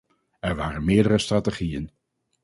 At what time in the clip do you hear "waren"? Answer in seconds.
0.55-0.85